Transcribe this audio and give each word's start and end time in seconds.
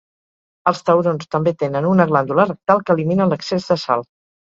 Els 0.71 0.81
taurons 0.87 1.29
també 1.35 1.53
tenen 1.65 1.89
una 1.91 2.09
glàndula 2.15 2.49
rectal 2.53 2.85
que 2.89 2.99
elimina 2.99 3.33
l'excés 3.35 3.73
de 3.73 3.83
sal. 3.89 4.09